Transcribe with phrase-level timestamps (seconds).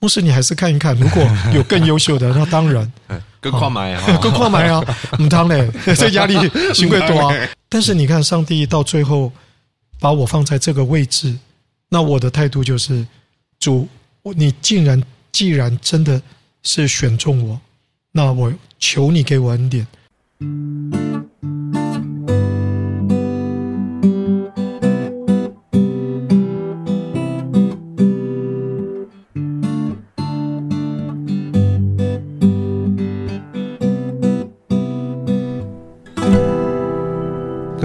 [0.00, 1.22] 牧师你还是看一看，如果
[1.52, 2.92] 有更优秀的，那当然，
[3.40, 4.82] 更快买啊， 更快买啊，
[5.18, 6.34] 唔当嘞，这压力
[6.72, 7.34] 行贵多啊。
[7.68, 9.32] 但是你看，上帝到最后
[9.98, 11.36] 把我放在这个位置，
[11.88, 13.04] 那我的态度就是，
[13.58, 13.88] 主，
[14.22, 15.02] 你竟然
[15.32, 16.20] 既然真的
[16.62, 17.60] 是选中我，
[18.12, 19.86] 那我求你给我恩典。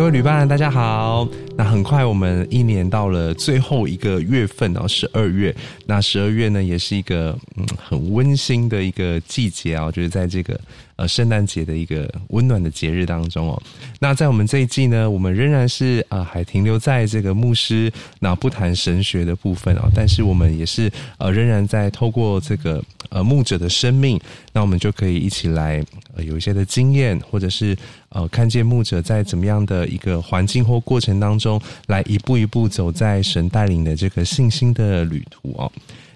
[0.04, 1.26] 各位旅伴，大家好。
[1.56, 5.56] 那很快，我们一年到了最后一个月份哦，十二月。
[5.86, 10.60] 那十二月呢，也是一个嗯很温馨的一个季节啊，就是在这个
[10.98, 13.64] 呃圣诞节的一个温暖的节日当中哦。
[13.98, 24.20] 那在我们这一季呢，我们仍然是啊、还停留在这个牧师那不谈神学的部分哦，但是我们也是呃仍然在透过这个呃牧者的生命，
[24.52, 25.82] 那我们就可以一起来
[26.18, 27.78] 有一些的经验，或者是。
[28.16, 35.72] 呃，看见牧者在怎么样的一个环境或过程当中，来一步一步走在神带领的这个信心的旅途哦。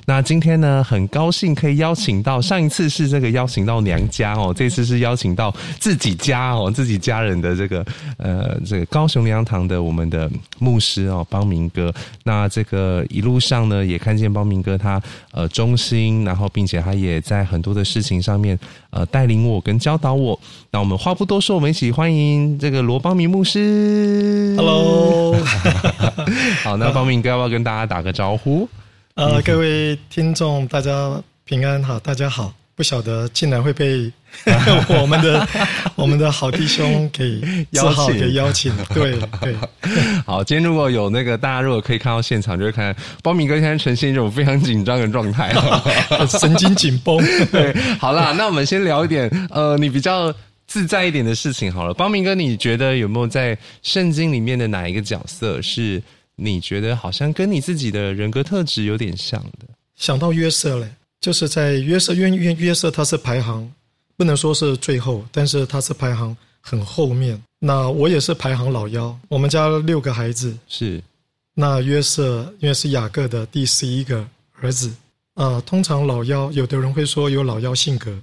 [0.09, 11.93] 那今天呢，很高兴可以邀请到，上一次是这个邀请到娘家哦，这次是邀请到自己家哦，自己家人的这个呃，这个高雄灵粮堂的我们的牧师哦，邦明哥。
[12.23, 15.01] 那这个一路上呢，也看见邦明哥他
[15.33, 18.57] 呃忠心，然后并且他也在很多的事情上面
[18.91, 20.39] 呃带领我跟教导我。
[20.71, 24.55] 那我们话不多说，我们一起欢迎这个罗邦明牧师。
[24.55, 25.35] Hello，
[26.63, 28.69] 好，那邦明哥要不要跟大家打个招呼？
[29.17, 32.53] 呃，各位听众，大家平安好，大家好。
[32.75, 34.11] 不晓得竟然会被
[35.01, 35.47] 我们的
[35.95, 38.71] 我们的好弟兄给邀请，给邀请。
[38.93, 39.55] 对对，
[40.23, 45.51] 好，今天如果有那个大家如果可以看到现场，就会看包明哥现在呈现一种非常紧张的状态，
[46.29, 47.17] 神经紧绷。
[47.51, 50.31] 对，好啦，那我们先聊一点呃，你比较
[50.67, 51.91] 自在一点的事情好了。
[51.95, 55.99] 邦明哥，你觉得有没有在圣经里面的哪一个角色是？
[56.39, 59.65] 你觉得好像跟你自己的人格特质有点像的，
[59.95, 60.87] 想到约瑟嘞，
[61.19, 63.67] 就是在约瑟，因为约约瑟他是排行，
[64.15, 67.41] 不能说是最后，但是他是排行很后面。
[67.57, 70.55] 那我也是排行老幺，我们家六个孩子。
[70.67, 71.01] 是，
[71.55, 74.23] 那约瑟因为是雅各的第十一个
[74.61, 74.89] 儿子。
[75.33, 78.15] 啊、呃，通常老幺，有的人会说有老幺性格。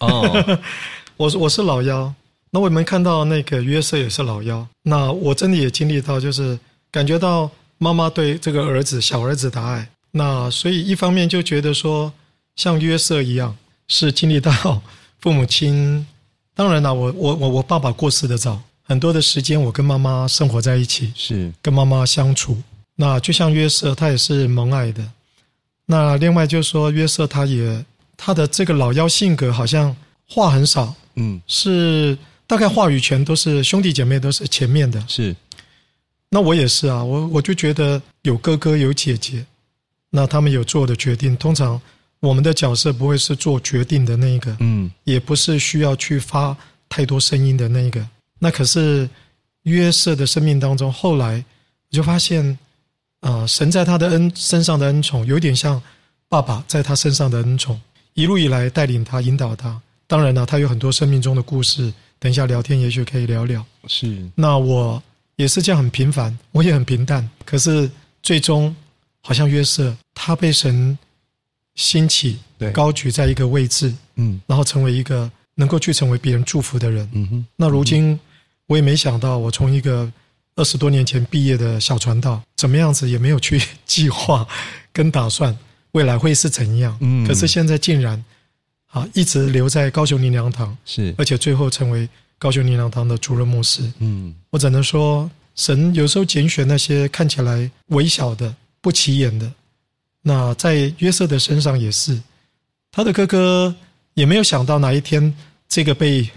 [0.00, 0.58] 哦，
[1.16, 2.12] 我我是老幺，
[2.50, 6.58] 那我们看到那个约瑟也是老幺，那我真的也经历到，就是
[6.90, 7.48] 感觉到。
[7.82, 12.12] 妈妈对这个儿子小儿子的爱，那所以一方面就觉得说，
[12.54, 13.56] 像约瑟一样，
[13.88, 14.82] 是经历到
[15.18, 16.06] 父母亲。
[16.54, 22.62] 当然了，我我我我爸爸过世的早，很多的时间我跟妈妈生活在一起，是跟妈妈相处。
[22.96, 25.02] 那就像约瑟，他也是蒙爱的。
[25.86, 27.82] 那另外就是说，约瑟他也
[28.14, 29.96] 他的这个老妖性格，好像
[30.28, 35.34] 话很少，嗯，是大概话语权都是兄弟姐妹都是前面的，是。
[36.32, 39.44] 那我也是啊，我我就觉得有哥哥有姐姐，
[40.10, 41.80] 那他们有做的决定，通常
[42.20, 46.56] 我们的角色不会是做决定的那一个，嗯，也不是需要去发
[46.88, 48.06] 太多声音的那一个。
[48.38, 49.10] 那可是
[49.64, 51.44] 约瑟的生命当中，后来
[51.90, 52.46] 我就发现，
[53.18, 55.82] 啊、呃，神在他的恩身上的恩宠，有点像
[56.28, 57.80] 爸爸在他身上的恩宠，
[58.14, 59.82] 一路以来带领他、引导他。
[60.06, 63.66] 当然了，他有很多生命中的故事，等一下聊天也许可以聊聊。
[63.88, 65.02] 是，那我。
[65.40, 67.26] 也是这样很平凡，我也很平淡。
[67.46, 67.90] 可是
[68.22, 68.76] 最终，
[69.22, 70.98] 好像约瑟，他被神
[71.76, 77.08] 兴起，对，高举在一个位置，嗯，然后成为一个能够去成为别人祝福的人。
[77.14, 77.46] 嗯哼。
[77.56, 78.20] 那如今，
[78.66, 80.12] 我也没想到，我从一个
[80.56, 84.46] 二十多年前毕业的小传道，怎么样子也没有去计划
[84.92, 85.56] 跟打算
[85.92, 86.94] 未来会是怎样。
[87.00, 87.26] 嗯。
[87.26, 88.22] 可是现在竟然，
[88.90, 92.06] 啊，一直留在高雄林良堂，是，而且最后成为。
[92.40, 99.48] 高雄灵粮堂的主任牧师，嗯，我只能说，神有时候拣选那些看起来微小的、不起眼的。
[100.22, 102.20] 那在约瑟的身上也是，
[102.90, 103.72] 他的哥哥
[104.14, 105.32] 也没有想到哪一天
[105.68, 106.28] 这个被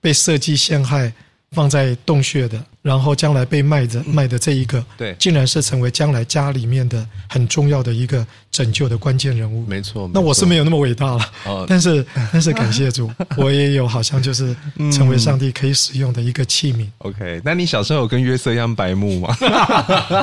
[0.00, 1.12] 被设计陷害。
[1.52, 9.66] 放在洞穴的，然后将来被卖的卖的这一个，对，竟然是成为将来家里面的很重要的一个拯救的关键人物。
[9.66, 14.54] 没错，那我是没有那么伟大了，哦，但是但是感谢主， 我也有好像就是
[14.92, 16.86] 成为上帝可以使用的一个器皿。
[16.98, 19.36] OK，那你小时候有跟约瑟一样白目吗？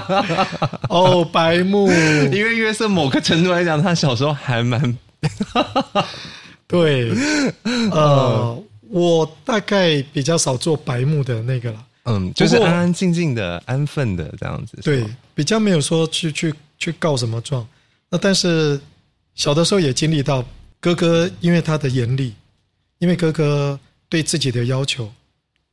[0.88, 1.90] 哦，白目，
[2.32, 4.98] 因为约瑟某个程度来讲，他小时候还蛮
[6.66, 7.12] 对，
[7.92, 8.64] 呃。
[8.90, 14.78] 我大概比较少做白目的那个了，嗯，就是安安静静的、安分的这样子。
[14.84, 17.66] 对，比较没有说去去去告什么状。
[18.10, 18.80] 那但是
[19.36, 20.44] 小的时候也经历到
[20.80, 22.34] 哥哥，因为他的严厉，
[23.00, 23.80] 因为哥哥
[24.10, 25.12] 对自己的要求，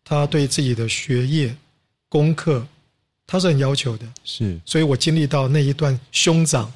[0.05, 1.55] 他对自己的学业、
[2.09, 2.65] 功课，
[3.26, 4.06] 他是很要求的。
[4.25, 6.73] 是，所以我经历到那一段兄长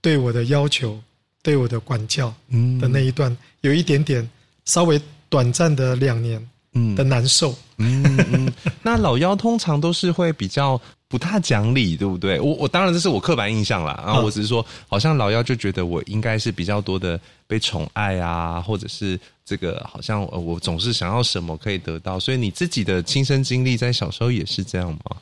[0.00, 1.00] 对我的要求、
[1.42, 2.34] 对我的管教
[2.80, 4.28] 的那一段，有一点点
[4.64, 6.44] 稍微短暂的两年
[6.94, 7.54] 的难受。
[7.78, 8.52] 嗯嗯，嗯，
[8.82, 10.80] 那老妖通常都是会比较。
[11.10, 12.38] 不太讲理，对不对？
[12.38, 13.98] 我我当然这是我刻板印象啦。
[14.06, 22.20] 然后我只是说，好像老妖就觉得我应该是比较多的被宠爱啊，或者是这个好像我总是想要什么可以得到。
[22.20, 25.16] 所以你自己的亲身经历在小时候也是这样吗？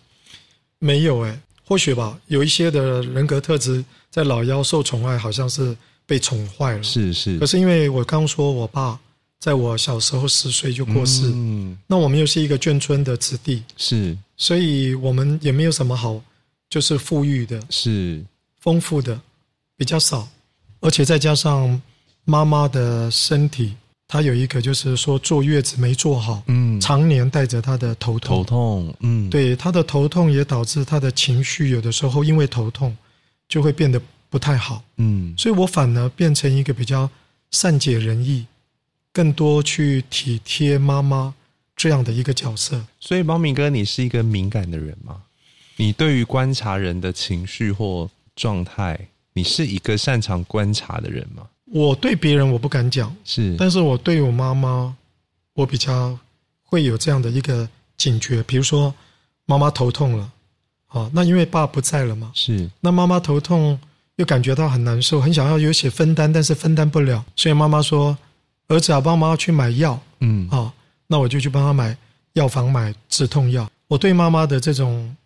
[0.80, 2.18] 没有哎、欸，或许吧。
[2.26, 6.82] 有一些的人格特质在老妖受宠爱，好像是被宠坏了。
[6.82, 7.38] 是是。
[7.38, 8.98] 可是因为我刚说我爸。
[9.38, 16.20] 在我小时候十岁就过世，嗯，那我们又是一个眷村的子弟，是，所以我们也没有什么好，
[16.68, 18.24] 就是富裕的，是。
[18.60, 19.20] 丰富的
[19.76, 20.26] 比较少，
[20.80, 21.80] 而且再加上
[22.24, 23.76] 妈妈的身体，
[24.08, 32.96] 她有一个就是说坐月子没坐好，嗯，常年带着她的头痛，头痛，嗯，对，她的头痛也导致她的情绪有的时候因为头痛
[33.48, 37.08] 就会变得不太好，嗯，所以我反而变成一个比较
[37.52, 38.44] 善解人意。
[39.16, 41.32] 更多去体贴妈妈
[41.74, 45.22] 这样的一个角色，所以猫明哥，你是一个敏感的人吗？
[45.76, 51.46] 你对于观察人的情绪或状态，你是一个擅长观察的人吗？
[51.64, 54.94] 我对别人我不敢讲，是，但是我对我妈妈，
[55.54, 56.18] 我比较
[56.62, 57.66] 会有这样的一个
[57.96, 58.42] 警觉。
[58.42, 58.92] 比如说，
[59.46, 60.30] 妈妈头痛了，
[60.88, 63.80] 啊，那因为爸不在了嘛，是，那妈妈头痛
[64.16, 68.18] 又感觉到很难受，很想要有些分担，但是分担不了，所以妈妈说。
[68.68, 70.72] 儿子啊，帮妈妈去买药，嗯，好，
[71.06, 71.96] 那我就去帮他买
[72.32, 73.70] 药房买止痛药。
[73.86, 75.16] 我对妈妈的这种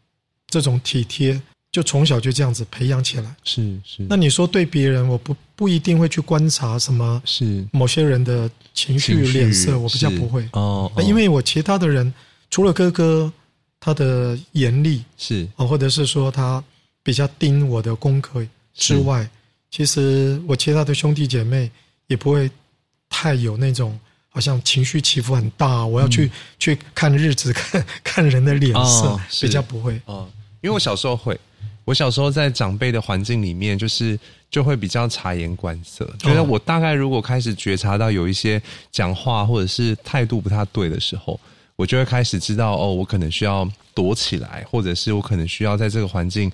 [0.46, 1.40] 这种体贴，
[1.72, 3.34] 就从小就这样子培养起来。
[3.44, 4.04] 是是。
[4.08, 12.12] 那你说对别人，我不不一定会去观察什么，是某些人的情绪脸色，我比较不会哦，因为我其他的人，
[12.50, 13.32] 除了哥哥
[13.80, 16.62] 他的严厉是啊，或者是说他
[17.02, 19.26] 比较盯我的功课之外，
[19.70, 21.70] 其实我其他的兄弟姐妹
[22.06, 22.50] 也不会。
[23.10, 23.98] 太有那种
[24.30, 30.00] 好像情绪起伏很大，我要去、嗯、去看日子， 看看人的脸色，哦、比较不会。
[30.06, 30.26] 哦，
[30.62, 31.38] 因为我小时候会，
[31.84, 34.18] 我小时候在长辈的环境里面，就是
[34.50, 41.38] 就会比较察言观色，觉得我大概如果开始觉察到有一些讲话或者是态度不太对的时候，
[41.76, 46.50] 我就会开始知道哦，我可能需要躲起来，或者是我可能需要在这个环境。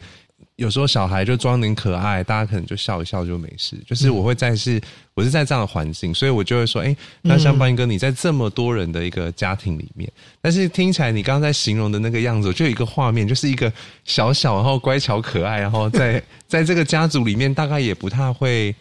[0.57, 3.77] 有时候小孩就装点可爱，大家可能就笑一笑就没事。
[3.87, 4.81] 就是我会在是，
[5.13, 10.11] 我是在这样的环境，所以我就会说，哎，那像邦哥你在这么多人的一个家庭里面，
[10.41, 13.71] 但是听起来你刚刚在形容的那个样子，就有一个画面，就是一个
[14.07, 18.75] 小小然后乖巧可爱，然后在 在这个家族里面，大概也不太会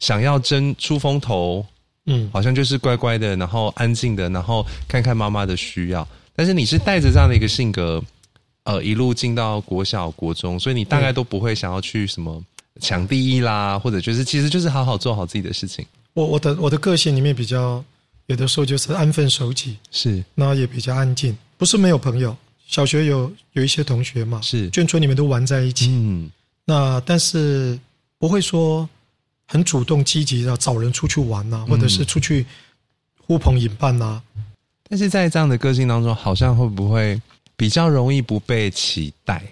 [0.00, 1.64] 想要争出风头，
[2.04, 6.06] 嗯，好像就是乖乖的，然后安静的，然后看看妈妈的需要。
[6.36, 8.04] 但是你是带着这样的一个性格。
[8.68, 12.44] 呃，一路进到国小、国中，所以你大概都不会想要去什么
[12.78, 15.86] 抢第一啦，或者就是其实就是好好做好自己的事情。
[16.12, 17.82] 我我的我的个性里面比较
[18.26, 22.36] 有的时候就是安分守己，是，那也比较安静，不是没有朋友。
[22.66, 26.30] 小学有有一些同学嘛，是眷村里面都玩在一起，嗯，
[26.66, 27.80] 那但是
[28.18, 28.86] 不会说
[29.46, 32.44] 很主动积极的找人出去玩呐、啊，或者是出去
[33.26, 34.22] 呼朋引伴呐、啊。
[34.90, 37.18] 但是在这样的个性当中，好像会不会？
[37.58, 39.42] 比较容易不被期待。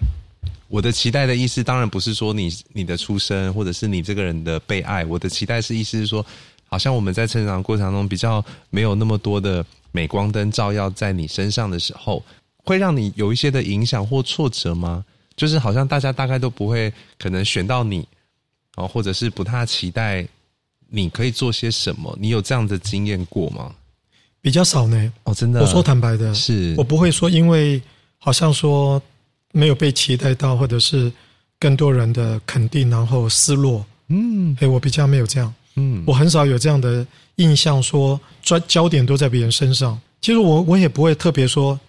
[0.69, 5.03] 我的期待的意思，当然不是说你你的出生，或者是你这个人的被爱。
[5.03, 6.25] 我的期待是意思是说，
[6.67, 12.23] 好像我们在成长过程中比较没有那么多的镁光灯照耀在你身上的时候，
[12.63, 15.03] 会让你有一些的影响或挫折吗？
[15.35, 18.07] 就是好像大家大概都不会可能选到你，
[18.77, 20.25] 哦，或者是不太期待
[20.89, 22.17] 你可以做些什么。
[22.19, 23.75] 你有这样的经验过吗？
[24.41, 25.13] 比较少呢。
[25.25, 25.59] 哦，真的。
[25.59, 27.81] 我说坦白的，是我不会说因为。
[28.27, 29.01] 好像说
[29.53, 31.09] 没有被期待到，或者是
[31.57, 33.85] 更多人的肯定，然后失落。
[34.09, 35.53] 嗯，哎，我比较没有这样。
[35.75, 37.07] 嗯，我很少有这样的
[37.37, 39.97] 印象，说专焦点都在别人身上。
[40.19, 41.79] 其实我我也不会特别说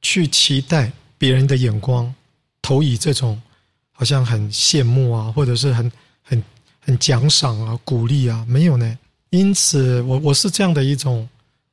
[0.00, 2.14] 去期待别人的眼光，
[2.62, 3.42] 投以这种
[3.90, 5.90] 好像很羡慕啊，或者是很
[6.22, 6.44] 很
[6.78, 8.96] 很奖赏啊、鼓励啊，没有呢。
[9.30, 11.28] 因此，我我是这样的一种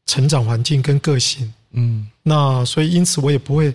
[0.07, 1.53] 成长环境跟个性。
[1.71, 3.73] 嗯，那所以因此我也不会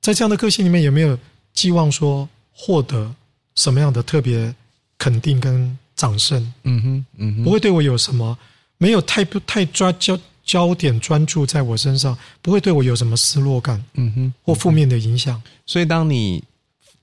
[0.00, 1.18] 在这样的个性里面，也没有
[1.52, 3.14] 寄望说获得
[3.54, 4.54] 什么样的特别
[4.98, 6.52] 肯定跟掌声。
[6.64, 8.36] 嗯哼，嗯哼，不会对我有什么，
[8.78, 13.82] 没有太不太抓焦焦点专注在我身上，不会对我有什么失落感。
[13.94, 15.42] 嗯哼，或负面的影响。
[15.66, 16.42] 所以当你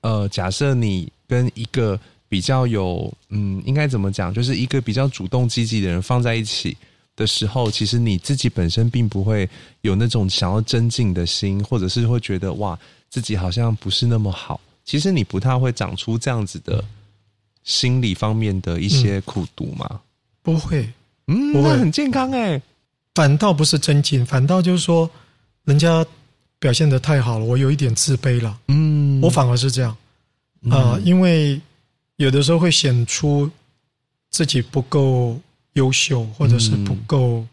[0.00, 1.98] 呃假设你跟一个。
[2.26, 4.34] 比较有嗯，应该怎么讲？
[4.34, 6.76] 就是一个比较主动积极的人放在一起
[7.16, 9.48] 的时候，其实你自己本身并不会
[9.82, 12.78] 有那种想要增进的心，或者是会觉得哇，
[13.08, 14.60] 自己好像不是那么好。
[14.84, 16.84] 其实你不太会长出这样子的
[17.62, 19.88] 心理方面的一些苦毒吗？
[19.90, 20.00] 嗯、
[20.42, 20.92] 不会，
[21.26, 22.60] 嗯，我会，那很健康哎。
[23.14, 25.08] 反倒不是增进，反倒就是说，
[25.66, 26.04] 人家
[26.58, 28.58] 表现的太好了，我有一点自卑了。
[28.66, 29.96] 嗯，我反而是这样
[30.68, 31.60] 啊、因为
[32.16, 33.48] 有的时候会显出
[34.30, 35.38] 自己不够
[35.74, 37.48] 优秀，或者是不够，嗯、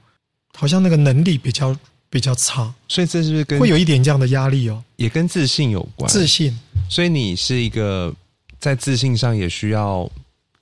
[0.55, 1.77] 好像那个能力比较
[2.09, 4.83] 比较差，所以这是不是跟会有一点这样的压力哦？
[4.95, 6.57] 也跟自信有关，自信。
[6.89, 8.13] 所以你是一个
[8.59, 10.09] 在自信上也需要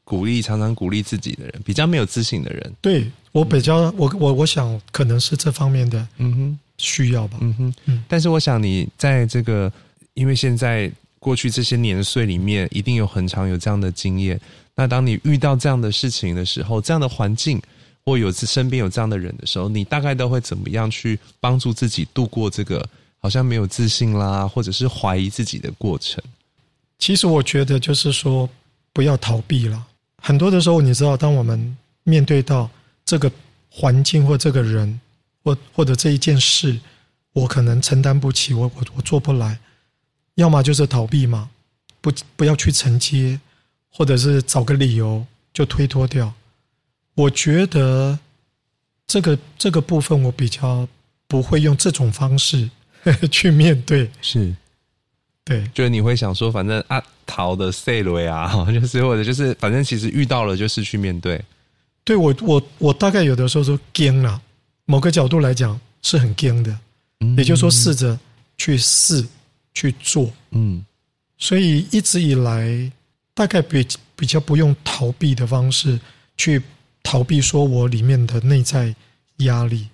[0.04, 2.74] 鼓励，常常鼓励自己的人，比较没有自信的人。
[2.82, 3.10] 对。
[3.32, 8.04] 我比较，我我我想可能是这方面的，嗯哼，需要吧，嗯哼，嗯。
[8.08, 9.72] 但是我想你在这个，
[10.16, 14.42] 因为现在过去这些年岁里面，一定有很长有这样的经验。
[14.80, 17.62] 那当你遇到这样的事情的时候，这样的环境
[18.06, 26.24] 或有身边有这样的人的时候，你大概都会怎么样去帮助自己度过这个好像没有自信啦，或者是怀疑自己的过程？
[26.98, 28.50] 其实我觉得就是说，
[28.94, 29.86] 不要逃避了。
[30.22, 32.70] 很多的时候，你知道，当我们面对到。
[33.06, 33.32] 这个
[33.72, 35.02] 环境或这个人，
[35.44, 36.80] 或或者这一件事，
[37.34, 39.58] 我可能承担不起，我我我做不来，
[40.36, 41.50] 要么就是逃避嘛，
[42.02, 43.40] 不不要去承接，
[43.92, 46.34] 或者是找个理由就推脱掉。
[47.16, 48.18] 我觉得
[49.06, 50.88] 这个这个部分我比较
[51.28, 52.70] 不会用这种方式
[53.32, 54.56] 去面对，是，
[55.44, 61.42] 对，就是你会想说，反正啊，逃的塞雷啊， 就是或者就是，反正其实遇到了就是去面对。
[62.04, 64.42] 对我，我我大概有的时候说惊了，
[64.86, 66.78] 某个角度来讲是很惊的，
[67.20, 68.18] 嗯，也就是说试着
[68.58, 69.26] 去试
[69.74, 70.84] 去做，嗯，
[71.38, 72.92] 所以一直以来
[73.34, 76.00] 大概比比较不用逃避的方式
[76.38, 76.62] 去
[77.04, 78.94] 逃避说我里面的内在
[79.38, 79.88] 压力。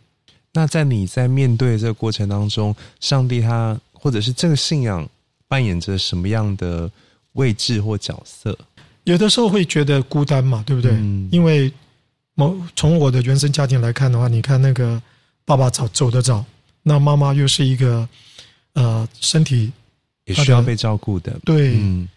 [0.54, 5.08] 那在你在面对这个过程当中，上帝他或者是这个信仰
[5.48, 6.89] 扮演着什么样的
[7.34, 8.58] 位置或角色？
[9.04, 10.92] 有的时候会觉得孤单嘛，对不对？
[10.94, 11.72] 嗯，因为
[12.34, 15.01] 某从我的原生家庭来看的话，你看那个
[15.44, 16.44] 爸爸早走得早，
[16.84, 18.08] 那妈妈又是一个
[18.74, 19.72] 呃身体
[20.25, 21.38] 也需要被照顾的。
[21.46, 22.08] 对，嗯，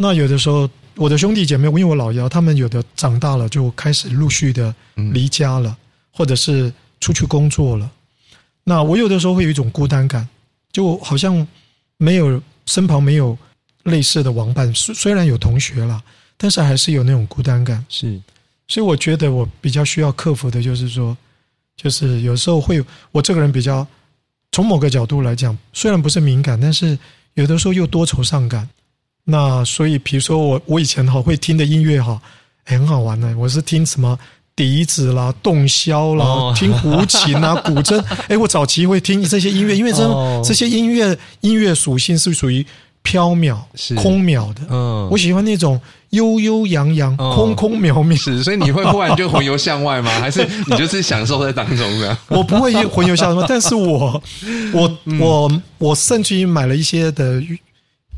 [0.00, 4.72] 那有的时候我的兄弟姐妹，因为我老幺，他们有的长大了就开始陆续的
[5.12, 5.76] 离家了，
[6.12, 7.90] 或者是出去工作了。
[8.62, 10.28] 那我有的时候会有一种孤单感，
[10.70, 11.46] 就好像
[11.96, 13.36] 没有身旁没有
[13.84, 16.00] 类似的玩伴，虽虽然有同学了，
[16.36, 17.84] 但是还是有那种孤单感。
[17.88, 18.20] 是。
[18.68, 21.16] 所以我觉得我比较需要克服的就是说，
[21.76, 23.84] 就是有时候会我这个人比较
[24.52, 26.96] 从某个角度来讲，虽然不是敏感，但是
[27.34, 28.68] 有的时候又多愁善感。
[29.30, 32.18] 那所以，比如说我我以前哈会听的音乐哈，
[32.64, 33.36] 很好玩的。
[33.36, 34.18] 我是听什么
[34.56, 38.02] 笛子啦、洞箫啦，听胡琴啊、 古筝。
[38.28, 42.64] 哎，我早期会听这些音乐，因为这这些音乐音乐属性是属于。
[43.00, 45.80] 飘渺是空渺的，嗯，我喜欢那种
[46.10, 48.14] 悠悠扬扬、空空渺渺。
[48.14, 50.10] 是，所以你会忽然就魂游向外吗？
[50.20, 52.18] 还是你就是享受在当中的？
[52.28, 54.20] 我不会魂游向外，但是我，
[54.74, 57.40] 我，我，我甚至于买了一些的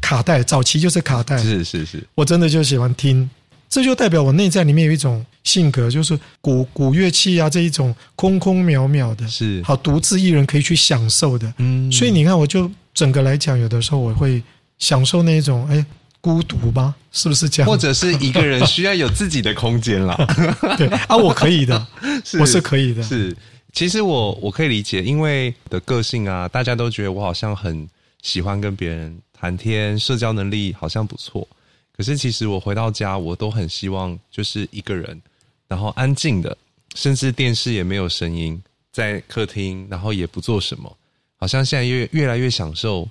[0.00, 3.28] 卡带，早期就是卡带，是是是，我真的就喜欢听，
[3.68, 14.42] 这就代表我内在里面有一种性格，就是古古乐器啊这一种空空渺渺的，是好独自一人可以去享受的，嗯，所以你看，我就整个来讲，有的时候我会。
[14.80, 15.84] 享受那种哎
[16.22, 17.70] 孤独吧，是不是这样？
[17.70, 20.16] 或者是一个人需要有自己的空间啦。
[20.78, 21.86] 对啊，我可以的，
[22.24, 23.02] 是我是可以的。
[23.02, 23.36] 是，
[23.74, 27.86] 其实我我可以理解，因为的个性啊，大家都觉得我好像很
[28.22, 31.46] 喜欢跟别人谈天，社交能力好像不错。
[31.96, 35.20] 可是其实我回到家，我都很希望就是一个人，
[35.68, 36.56] 然后安静的，
[36.94, 38.62] 甚至电视也没有声音，
[38.92, 40.96] 在客厅，然后也不做什么，
[41.36, 43.08] 好像现在越越来越享受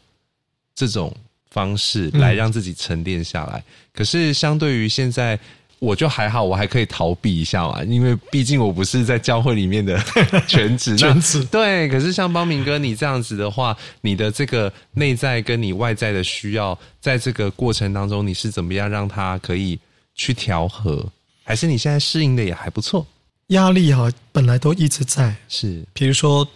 [0.74, 1.16] 这种。
[1.52, 5.38] 方式来让自己沉淀下来，可是相对于现在，
[5.80, 9.98] 我就还好，我还可以逃避一下嘛，因为毕竟我不是在教会里面的
[10.48, 11.88] 全职， 全职对。
[11.90, 19.80] 可是像邦明哥你这样子的话，你的这个内在跟你外在的需要，在这个过程当中，你是怎么样让他可以
[20.16, 21.06] 去调和？
[21.44, 23.08] 还是你现在适应的也还不错？
[23.48, 26.48] 压力哈，本来都一直在，是，比如说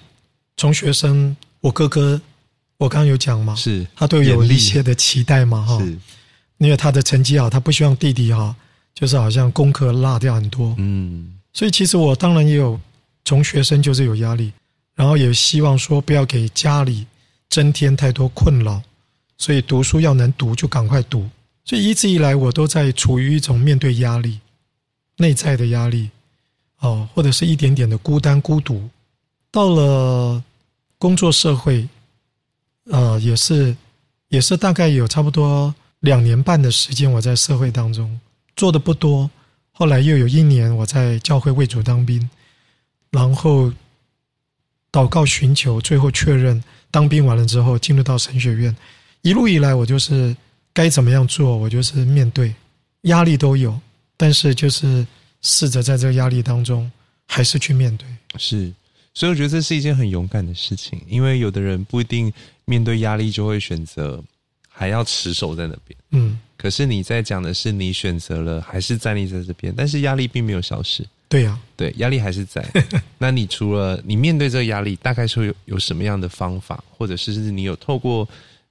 [0.57, 2.21] 从学生，我哥哥。
[2.77, 5.81] 我刚刚有讲嘛，是他都有一些的期待嘛，哈，
[6.57, 8.53] 因为他的成绩好，他不希望弟弟哈，
[8.93, 12.79] 就是好像功课落掉很多，嗯，所以其实我当然也有
[13.25, 14.53] 从学生就是有压力，
[14.95, 17.05] 然后也希望说不要给家里
[17.49, 18.81] 增添太多困扰，
[19.37, 21.27] 所以读书要能读就赶快读，
[21.65, 24.39] 所以一直以来我都在处于一种面对压力、
[25.17, 26.09] 内在的压力，
[26.79, 28.87] 哦，或者是一点点的孤单孤独。
[29.51, 30.43] 到了
[30.97, 31.87] 工作社会，
[32.85, 33.75] 呃，也是
[34.29, 38.19] 也是大概有差不多两年半的时间，我在社会当中
[38.55, 39.29] 做的不多。
[39.71, 42.29] 后来又有一年我在教会为主当兵，
[43.09, 43.73] 然后
[44.91, 48.75] 祷告寻求，最后确认当兵完了之后进入到神学院。
[49.23, 50.35] 一路以来，我就是
[50.73, 52.53] 该怎么样做，我就是面对
[53.03, 53.79] 压力都有，
[54.15, 55.05] 但是就是
[55.41, 56.91] 试着在这个压力当中
[57.25, 58.07] 还是去面对。
[58.37, 58.71] 是，
[59.15, 62.31] 所以我觉得这是一件很勇敢的事情，因为有的人不一定
[62.65, 64.23] 面对压力就会选择
[64.69, 65.99] 还要持守在那边。
[66.11, 66.39] 嗯。
[66.63, 71.05] 可是你在讲的是你选择了还是站立在这边，但是压力并没有消失。
[71.27, 72.65] 对呀、啊，对，压力还是在。
[73.19, 78.25] 那你除了你面对这个压力，大概是有有什么样的方法，或者是你有透过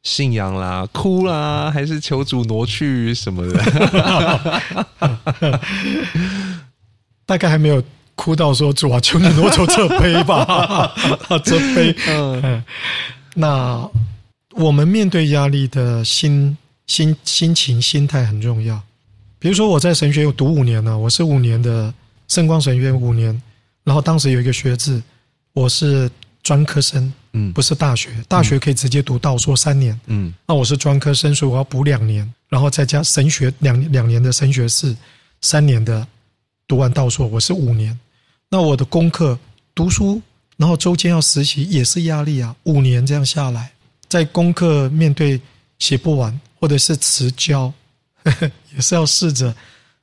[0.05, 3.61] 信仰啦、哭啦，还是求主挪去什么的？
[7.27, 7.85] 大概还没有
[8.15, 10.95] 哭到说主啊，求你挪走这杯吧，
[11.45, 11.95] 这杯。
[12.09, 12.65] 嗯，
[13.35, 13.87] 那
[14.53, 16.57] 我们面对压力的心。
[16.93, 18.79] 心心情、心态很重要。
[19.39, 21.93] 比如说，我在神学有读五年了，我是五年的
[22.29, 23.41] 圣光神院五年。
[23.83, 25.03] 然后当时有一个学制，
[25.55, 26.11] 我是
[26.43, 28.11] 专科生，嗯，不是大学。
[28.29, 34.95] 大学可以直接读道硕三年，嗯，那我是专科生，所以我要补两年，然后再加神学两两年的神学士，
[35.41, 36.07] 三年的
[36.69, 37.99] 读完道硕，我是五年。
[38.51, 39.39] 那我的功课
[39.75, 40.21] 读书，
[40.59, 42.55] 然后周间要实习，也是压力啊。
[42.65, 43.73] 五年这样下来，
[44.11, 45.41] 在功课面对
[45.79, 46.39] 写不完。
[46.63, 47.73] 或者是迟交，
[48.73, 49.53] 也是要试着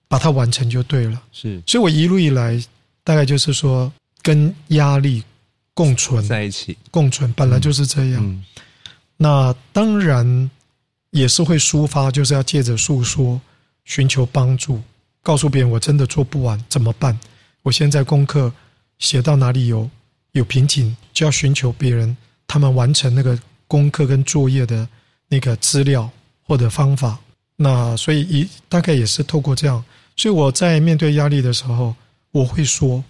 [0.09, 1.23] 把它完成就对了。
[1.31, 2.61] 是，所以我一路以来
[3.01, 3.89] 大概就是说，
[4.21, 5.23] 跟压力
[5.73, 8.21] 共存在一起，共存本来就是这样。
[8.21, 8.43] 嗯、
[9.15, 10.51] 那当然
[11.11, 13.39] 也是会抒发，就是要借着诉说，
[13.85, 14.81] 寻求帮助，
[15.23, 17.17] 告诉别人我真的做不完怎么办？
[17.63, 18.51] 我现在功课
[18.97, 19.89] 写到哪里有
[20.33, 24.85] 有瓶颈，就要寻求别人，他们完成那个功课跟作业的
[25.29, 26.11] 那个资料。
[26.49, 27.15] 或者方法，
[27.57, 29.85] 那所以一大概也是透过这样，
[30.15, 31.95] 所以我在面对压力的时候，
[32.31, 33.03] 我会说，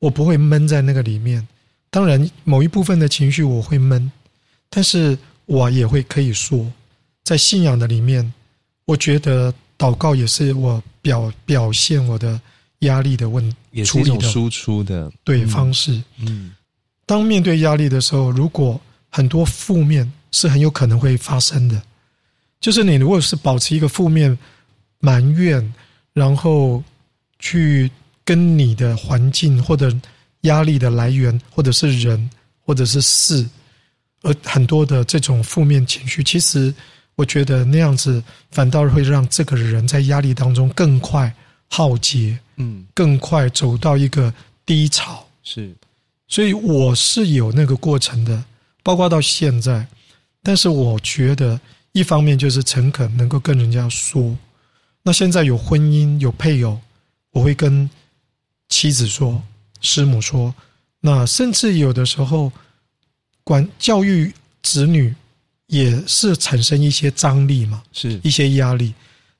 [0.00, 1.48] 我不会闷在那个里面。
[1.88, 4.12] 当然，某一部分的情绪我会闷，
[4.68, 6.70] 但是我也会可以说，
[7.24, 8.34] 在信仰的里面，
[8.84, 12.38] 我觉得祷告也是我表表现我的
[12.80, 16.02] 压力的问题，也是一种输出的对方式。
[16.18, 16.52] 嗯，
[17.06, 18.78] 当面对压力的时候，如果
[19.08, 21.82] 很多负面是很有可能会发生的。
[22.60, 24.36] 就是你如果是保持一个负面
[24.98, 25.72] 埋怨，
[26.12, 26.82] 然后
[27.38, 27.88] 去
[28.24, 29.96] 跟你的环境或者
[30.40, 32.28] 压力的来源，或者是人，
[32.60, 33.48] 或者是事，
[34.22, 36.74] 而很多的这种负面情绪，其实
[37.14, 41.32] 我觉得那样子反倒会让这个人在压力当中更快
[41.68, 44.34] 耗竭，嗯，更快走到一个
[44.66, 45.24] 低潮。
[45.44, 45.72] 是，
[46.26, 48.42] 所以我是有那个过程的，
[48.82, 49.86] 包括到现在，
[50.42, 51.60] 但是我觉得。
[51.92, 54.36] 一方面就是诚恳，能够跟人家说。
[55.02, 56.78] 那现在有婚姻有配偶，
[57.30, 57.88] 我会跟
[58.68, 59.42] 妻子说、
[59.80, 60.54] 师母说。
[61.00, 62.52] 那甚至有的时候，
[63.42, 65.14] 管教育子女
[65.66, 68.92] 也是产生一些张力嘛，是一些压力。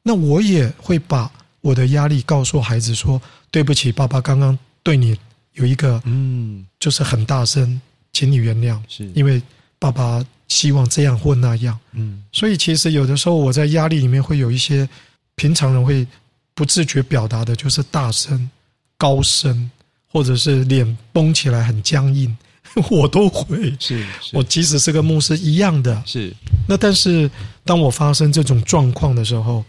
[0.03, 1.31] 那我也会把
[1.61, 5.19] 我的压力告诉孩子说：“对不起，爸爸刚刚对你
[5.53, 7.81] 有一个嗯，就是很大声，
[8.13, 9.43] 请你原谅。”是因为
[9.79, 10.25] 爸爸。
[10.49, 14.89] 希望这样或那样，嗯，所以其实有的时候我在压力里面会有一些
[15.35, 16.07] 平常人会
[16.55, 18.49] 不自觉表达的，就是大声、
[18.97, 19.71] 高声，
[20.11, 22.35] 或者是脸绷起来很僵硬，
[22.91, 23.77] 我都会。
[23.79, 26.03] 是，是我即使是个牧师一样的。
[26.07, 26.35] 是。
[26.67, 27.31] 那但是
[27.63, 29.63] 当我发生这种状况的时候，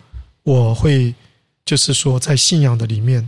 [0.44, 1.14] 我会
[1.66, 3.28] 就是说在信仰的里面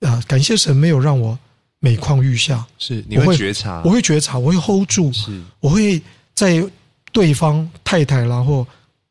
[0.00, 1.38] 啊，感谢神没有让我
[1.80, 2.66] 每况愈下。
[2.78, 6.02] 是，你会觉察，我会觉察，我会 hold 住，是，我会。
[6.36, 6.62] 在
[7.12, 8.64] 对方太太然后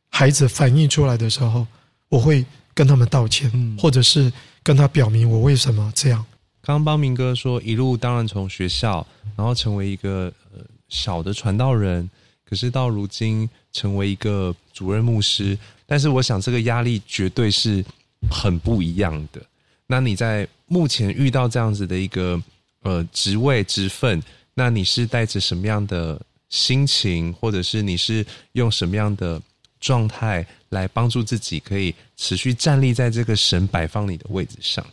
[0.09, 1.65] 孩子反映出来的时候，
[2.07, 6.23] 我会跟他们道歉，或者是跟他表明我为什么这样。
[6.61, 12.07] 刚刚邦明哥说，一路当然从学校，然后成为一个呃小的传道人，
[12.47, 15.57] 可是到如今成为一个主任牧师，
[15.87, 17.83] 但是我想这个压力绝对是
[18.29, 19.41] 很不一样的。
[19.87, 22.39] 那你在目前遇到这样子的一个
[22.83, 24.21] 呃职位职分，
[24.53, 26.21] 那你是带着什么样的？
[26.55, 29.41] 心情，或者是你是用什么样的
[29.81, 34.85] 状态来帮助自己，可以持续站立在这个神摆放你的位置上？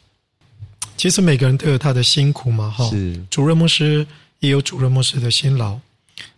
[0.96, 2.90] 其实每个人都有他的辛苦嘛，哈。
[2.90, 4.04] 是主任牧师
[4.40, 5.78] 也有主任牧师的辛劳，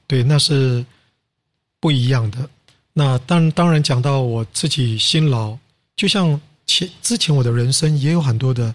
[0.06, 0.84] 对，那是
[1.80, 2.46] 不一样的。
[2.92, 5.56] 那当当然讲到我自己辛劳，
[5.96, 8.74] 就像前之前我的人生也有很多的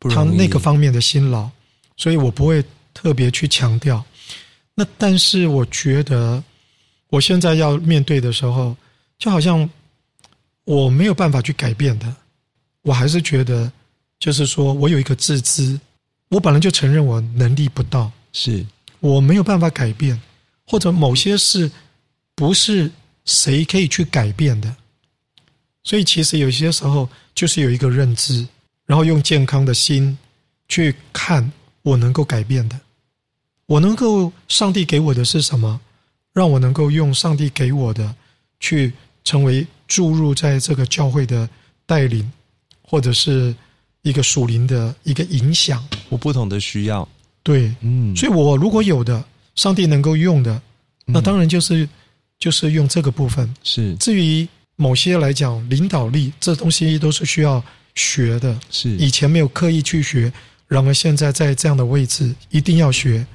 [0.00, 1.48] 他那个方面的辛劳，
[1.96, 4.04] 所以我不会特别去强调。
[4.78, 6.40] 那但是我觉得
[7.08, 8.76] 我现在要面对的时候，
[9.18, 9.68] 就好像
[10.62, 12.14] 我没有办法去改变的，
[12.82, 13.72] 我还是觉得
[14.20, 15.80] 就是说我有一个自知，
[16.28, 18.64] 我本来就承认我能力不到，是
[19.00, 20.20] 我没有办法改变，
[20.64, 21.68] 或者某些事
[22.36, 22.88] 不是。
[23.24, 24.74] 谁可以去改变的？
[25.82, 28.48] 所以其实有些时候就是有一个认知，
[28.86, 30.16] 然后用健康的心
[30.66, 32.80] 去看我能够改变的，
[33.68, 35.80] 我能够上帝给我的是什么？
[36.32, 38.14] 让我能够用上帝给我的
[38.58, 41.48] 去成为注入在这个教会的
[41.86, 42.28] 带领，
[42.82, 43.54] 或者是
[44.02, 45.86] 一个属灵的一个影响。
[46.08, 47.08] 我不同的需要，
[47.42, 50.60] 对，嗯，所以我如果有的上帝能够用的，
[51.04, 51.88] 那当然就是。
[52.40, 53.96] 就是用这个部分是。
[53.96, 57.60] 至于某些来讲，领导力这东西都是需要
[57.96, 58.56] 学的。
[58.70, 58.90] 是。
[58.90, 60.32] 以前没有刻意去学，
[60.68, 63.26] 然而现在在这样的位置一定要学。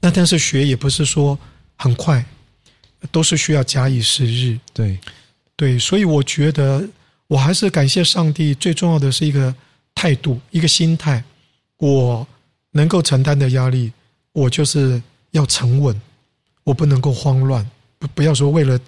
[0.00, 1.38] 那但是学也不是说
[1.76, 2.24] 很快，
[3.10, 4.58] 都是需要假以时日。
[4.72, 4.98] 对。
[5.56, 6.88] 对，所以我觉得
[7.26, 8.54] 我还是感谢上帝。
[8.54, 9.52] 最重要的是一个
[9.92, 11.24] 态度，一个心态。
[11.78, 12.24] 我
[12.70, 13.92] 能够承担的压力，
[14.30, 16.00] 我就是要沉稳，
[16.62, 17.68] 我不能够慌乱。
[17.98, 18.78] 不，不要说为了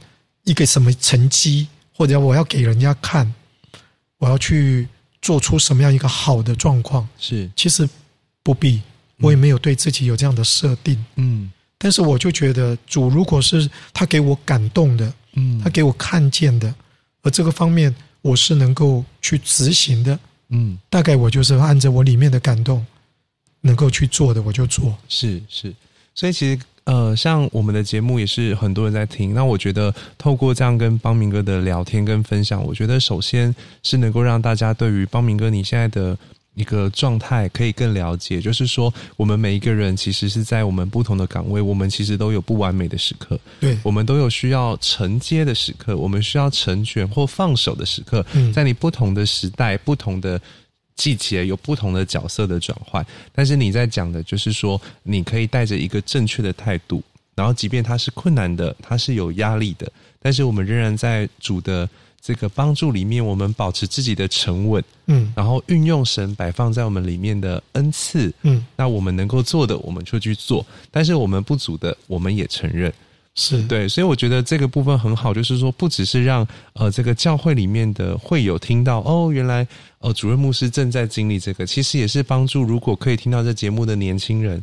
[0.44, 3.34] 一个什么成绩，或者我要给人家看，
[4.18, 4.86] 我要去
[5.20, 7.08] 做出什么样一个好的状况。
[7.18, 7.88] 是，其实
[8.44, 8.80] 不必，
[9.20, 11.02] 我也没有对自己有这样的设定。
[11.16, 16.74] 嗯，但是我就觉得主如果是他给我感动的，嗯，他给我看见的，
[17.22, 22.84] 而这个方面我是能够去执行的，嗯，大概我就是按着我里面的感动
[23.60, 24.96] 能够去做的，我就做。
[25.08, 25.74] 是是，
[26.14, 26.60] 所以其实。
[26.84, 29.32] 呃，像我们的节目也是很多人在听。
[29.32, 36.18] 那我觉得透过这样跟邦明哥的聊天跟分享，我觉得首先是能够让大家对于邦明哥你现在的
[36.54, 38.40] 一个状态可以更了解。
[38.40, 48.24] 就是说，我们每一个人其实是在我们不同的岗位，我们其实都有不完美的时刻，对，我们都有需要承接的时刻，我们需要成全或放手的时刻。
[48.32, 50.40] 嗯，在你不同的时代，不同的。
[50.96, 57.02] 季节有不同的角色的转换，但是你在讲的就是说，你可以带着一个正确的态度，
[57.34, 61.88] 然后即便它是困难的，它是有压力的，但是我们仍然在主的
[62.22, 72.92] 这个帮助里面，我们保持自己的沉稳，嗯，然后运用神摆放在我们里面的恩赐，嗯，那我们能够做的，我们就去做，但是我们不足的，我们也承认。
[73.34, 73.62] 是。
[73.68, 79.66] 对，所以我觉得这个部分很好，就是说，不只是让呃这个教会里面的会友听到哦，原来
[80.00, 84.62] 呃主任牧师正在经历这个，其实也是帮助如果可以听到这节目的年轻人，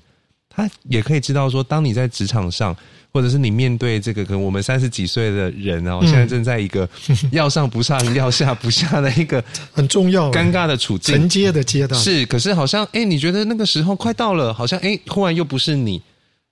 [0.58, 2.76] 他也可以知道说，当你在职场上，
[3.14, 6.90] 或者是你面对这个可能我们三十几岁的人哦，现在正在一个
[7.32, 12.02] 要上不上、要下不下的一个 很重要、尴尬的处境，承接的阶段。
[12.02, 16.02] 是，可是好像哎，你觉得那个时候快到了，好像哎，忽然又不是你。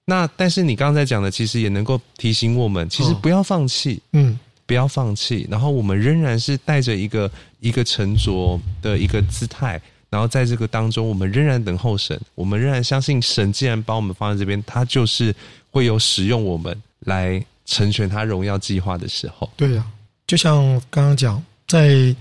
[0.06, 4.38] 那但是你刚才讲的，其实也能够提醒我们，其实不要放弃，嗯，
[4.68, 5.48] 不要放弃。
[5.50, 9.82] 然后我们仍然是带着一个一个沉着的一个姿态，
[10.16, 13.52] 然后在这个当中，我们仍然等候神，我们仍然相信神。
[13.52, 15.36] 既然把我们放在这边，他就是
[15.70, 19.52] 会有使用我们来成全他荣耀计划的时候。
[19.58, 19.86] 对呀，
[20.26, 22.16] 就像刚刚讲，在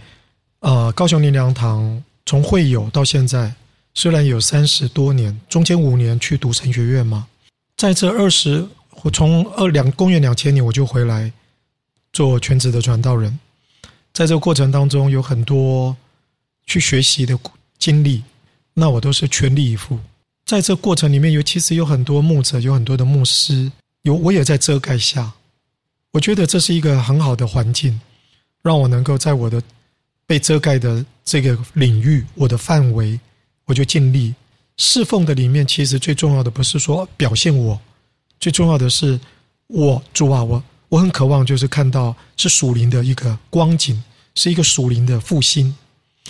[0.59, 3.55] 呃高雄灵粮堂从会友到现在，
[3.95, 7.29] 虽然有三十多年，中间五年去读神学院嘛。
[7.77, 8.67] 在这二十，
[9.05, 11.31] 我从二两公元两千年我就回来
[12.13, 13.39] 做全职的传道人，
[14.13, 15.97] 在这个过程当中有很多
[16.67, 17.39] 去学习的
[17.79, 18.23] 经历，
[18.73, 19.99] 那我都是全力以赴。
[20.47, 23.71] 在这过程里面，有其实有很多牧者，有很多的牧师，
[24.03, 25.33] 有我也在遮盖下，
[26.13, 27.99] 我觉得这是一个很好的环境，
[28.63, 29.63] 让我能够在我的
[30.27, 33.19] 被遮盖的这个领域，我的范围，
[33.65, 34.35] 我就尽力。
[34.77, 37.81] 侍奉的里面，其实最重要的不是说表现我，
[38.41, 39.19] 最重要的是
[39.69, 44.03] 我主啊，我我很渴望就是看到是属灵的一个光景，
[44.35, 45.75] 是一个属灵的复兴，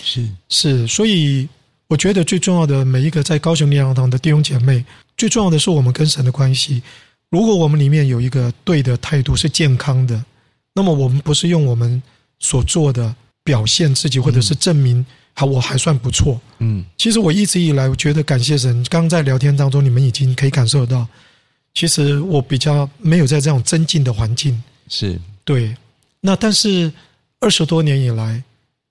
[0.01, 1.47] 是是，所以
[1.87, 4.83] 我觉得最重要的每一个在高雄灵粮堂的弟兄姐妹，
[5.17, 6.81] 最重要的是我们跟神的关系。
[7.29, 10.23] 如果我们里面有一个对的态度是健康的，
[10.73, 12.01] 那么我们不是用我们
[12.39, 15.05] 所做的表现自己，或者是证明。
[15.37, 16.39] 好，我还算不错。
[16.59, 18.81] 嗯，其实我一直以来，我觉得感谢神。
[18.89, 21.05] 刚在聊天当中，你们已经可以感受到，
[21.73, 24.63] 其实我比较没有在这种增进的环境。
[24.87, 25.75] 是对。
[26.21, 26.89] 那但是
[27.41, 28.41] 二十多年以来，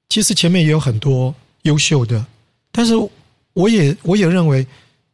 [0.08, 2.24] 其实前面也有很多优秀的，
[2.70, 2.94] 但是
[3.52, 4.66] 我也我也认为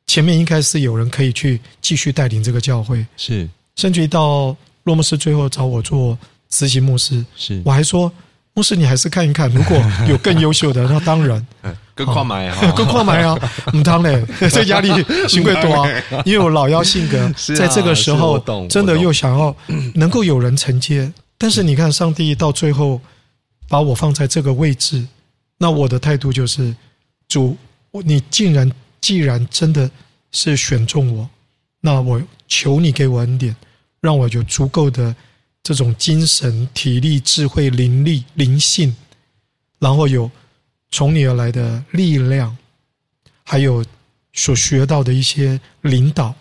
[0.06, 3.04] 前面应该是有人可以去继续带领这个教会。
[3.16, 7.24] 是，甚至于到洛牧师最后找我做执行牧师。
[7.36, 8.12] 是，我还说
[8.54, 11.46] 牧师，你还是看一看，如果有更优秀的，那当然
[11.94, 13.38] 更快买啊， 更快买啊，
[13.72, 14.88] 唔当嘞，这压力
[15.28, 15.88] 辛苦多啊。
[16.24, 19.54] 因为我老妖性格，在这个时候真的又想要
[19.94, 23.00] 能够有人承接，但是你看，上帝到最后
[23.70, 25.06] 把我放在这个位置，
[25.56, 26.74] 那我的态度就是，
[27.28, 27.56] 主，
[28.04, 29.88] 你竟然既然真的
[30.32, 31.30] 是选中我，
[31.80, 33.54] 那我求你给我恩典，
[34.00, 35.14] 让我有足够的。
[35.62, 38.96] 这种精神、体力、智慧、灵力、灵性，
[39.78, 40.28] 然后有
[40.90, 42.56] 从你而来的力量，
[43.44, 43.84] 还有
[44.32, 46.34] 所学到的一些领导、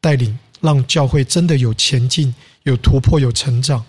[0.00, 2.32] 带领，让教会真的有前进、
[2.62, 3.84] 有突破、有成长。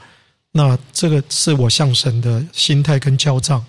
[0.54, 3.66] 那这个是我向神的心态跟交账，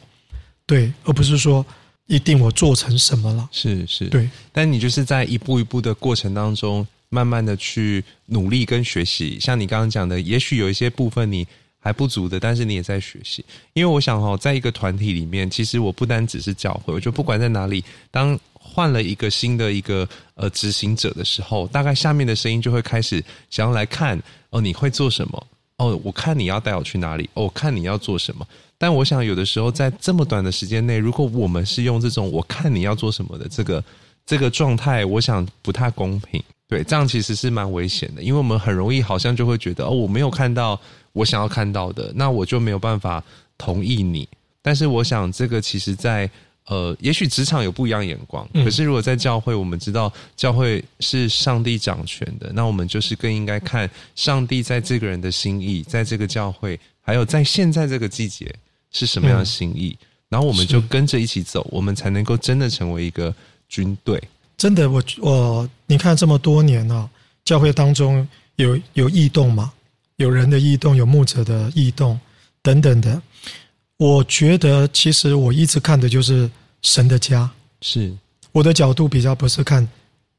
[0.64, 1.66] 对，而不是说
[2.07, 3.49] 一定我做成什么了。
[3.51, 4.31] 是是，对。
[4.53, 6.87] 但你就是在一步一步的过程当中。
[7.11, 11.47] 慢慢的去努力跟学习，像你刚刚讲的，也许有一些部分你
[11.79, 13.44] 还不足的，但是你也在学习。
[13.73, 24.20] 因为我想哦，在一个团体里面，其实我不单只是教会，我就不管在哪里，当换了一个新的一个呃执行者的时候，大概下面的声音就会开始想要来看
[24.51, 25.47] 哦，你会做什么？
[25.79, 27.29] 哦，我看你要带我去哪里？
[27.35, 28.47] 哦，我看你要做什么？
[28.79, 33.83] 但我想有的时候在这么短的时间内，如果我们是用这种我看你要做什么的这个
[34.27, 36.43] 这个状态，我想不太公平。
[36.67, 40.81] 对，这样其实是蛮危险的，因为我们很容易好像就会觉得哦，我没有看到
[41.13, 43.23] 我想要看到的，那我就没有办法
[43.59, 44.29] 同意你。
[44.63, 46.29] 但是我想，这个其实在
[46.66, 58.50] 呃，也许职场有不一样眼光，可是如果在教会，我们知道教会是上帝掌权的，那我们就是更应该看上帝在这个人的心意，在这个教会，还有在现在这个季节
[58.90, 59.94] 是什么样的心意，
[60.31, 63.35] 然后我们就跟着一起走，我们才能够真的成为一个
[63.68, 64.18] 军队。
[64.57, 67.07] 真的，我我你看这么多年啊，
[67.44, 69.70] 教会当中有有异动嘛，
[70.16, 72.18] 有人的异动，有牧者的异动
[72.62, 73.20] 等等的。
[74.05, 76.51] 我觉得其实我一直看的就是
[76.83, 78.14] 神的家，是。
[78.53, 79.88] 我的角度比较不是看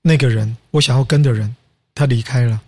[0.03, 1.53] 那个人，我想要跟的人
[1.95, 2.61] 他离开了。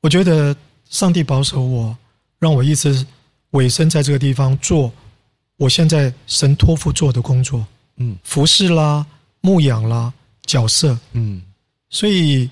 [0.00, 0.56] 我觉得
[0.90, 1.96] 上帝保守我，
[2.40, 3.06] 让我一直
[3.50, 4.92] 委身在这个地方做
[5.56, 7.64] 我现在神托付做的工作，
[7.98, 9.06] 嗯，服侍啦，
[9.40, 10.12] 牧养啦。
[10.46, 11.40] 角色，嗯，
[11.90, 12.50] 所以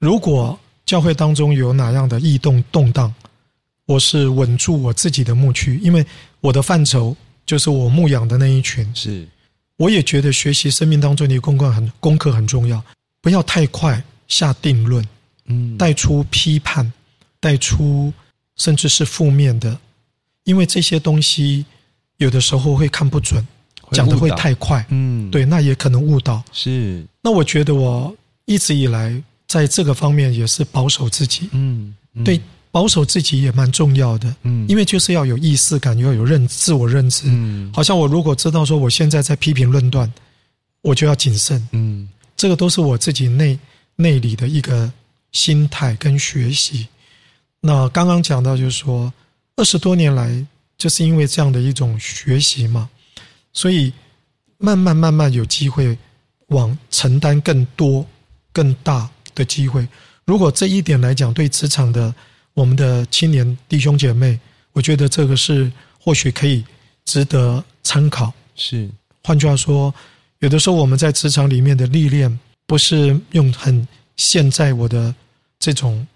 [0.00, 3.14] 如果教会当中有哪样的异动动荡，
[3.86, 6.04] 我是稳住我自己的牧区，因为
[6.46, 8.88] 我的范畴就是我牧养的那一群。
[8.94, 9.26] 是，
[9.76, 12.82] 我也觉得学习生命当中的功课很功课很重要，
[13.20, 15.04] 不要太快下定论，
[15.46, 16.92] 嗯，带出批判，
[17.40, 18.12] 带出
[18.56, 19.76] 甚至是负面的，
[20.44, 21.66] 因为这些东西
[22.18, 23.44] 有的时候会看不准。
[23.92, 26.42] 讲的会太快，嗯，对，那也可能误导。
[26.52, 28.12] 是，那我觉得我
[28.44, 32.24] 一直以来在这个方面也是保守自己，嗯，嗯。
[32.24, 32.40] 对，
[32.76, 40.12] 保守自己也蛮重要的，嗯，因为就是要有意识感，要有认自我认知，嗯，好像我如果知道说我现在在批评论断，
[40.82, 43.58] 我就要谨慎，嗯，这个都是我自己内
[43.94, 44.92] 内里的一个
[45.32, 46.86] 心态跟学习。
[47.60, 49.10] 那刚刚讲到就是说，
[49.56, 52.90] 二十多年来就是因为这样的一种学习嘛。
[53.54, 53.90] 所以，
[54.58, 55.96] 慢慢慢慢有机会
[56.48, 58.04] 往承担更多、
[58.52, 59.88] 更大的机会。
[60.26, 62.14] 如果这一点来讲，对职场的
[62.56, 64.40] 我们的青年弟兄姐妹，
[64.72, 66.64] 我觉得这个是或许可以
[67.04, 68.32] 值得参考。
[68.54, 68.88] 是，
[69.22, 69.94] 换句话说，
[70.38, 75.14] 有的时候我们在职场里面的历练，不是用很现在我的
[75.58, 76.06] 这种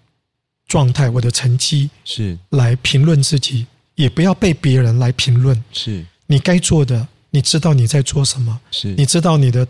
[0.67, 5.63] 状态、我的成绩是来评论自己，也不要被别人来评论。
[5.71, 7.07] 是你该做的。
[7.33, 8.59] 你知道你在做什么？
[8.71, 9.65] 是，你知道你的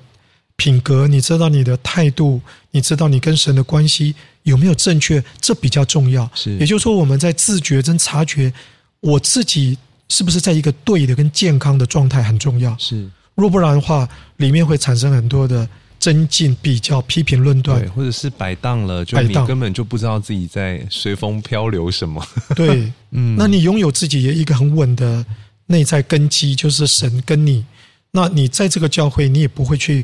[0.55, 5.23] 品格，你知道你的态度，你知道你跟神的关系有没有正确？
[5.39, 6.29] 这比较重要。
[6.33, 8.51] 是，也就是说，我们在自觉跟察觉
[8.99, 9.77] 我自己
[10.09, 12.75] 是不是在一个对的跟健康的状态很重要。
[12.77, 15.67] 是，若不然的话，里面会产生很多的
[15.99, 22.25] 增进、比较、批评、论断，或者是摆荡了，就你根本就不知道自己在随风漂流什么。
[22.55, 25.25] 对， 嗯，那你拥有自己一个很稳的。
[25.67, 27.63] 内在根基就是神跟你，
[28.11, 30.03] 那你在这个教会，你也不会去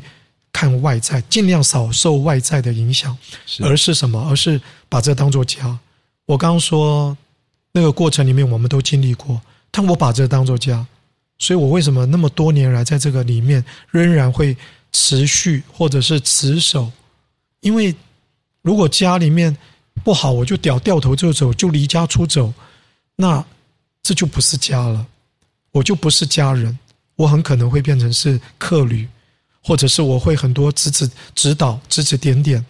[0.52, 3.16] 看外在，尽量少受外在的影响，
[3.60, 4.28] 而是什么？
[4.28, 5.78] 而是把这当做家。
[6.26, 7.16] 我刚刚说
[7.72, 10.84] 那个过程里面，我们都经历过，但我把这当做家，
[11.38, 14.56] 所以我为什么那么多年来在这个里面仍然会
[14.92, 16.90] 持续或者是持守？
[17.60, 17.94] 因为
[18.62, 19.56] 如果家里面
[20.02, 22.52] 不好，我就掉掉头就走，就离家出走，
[23.16, 23.44] 那
[24.02, 25.06] 这就不是家了。
[25.70, 26.76] 我就不是家人，
[27.14, 29.06] 我很可能会变成是客旅，
[29.68, 32.64] 或者是我会很多指指指导、指指点点。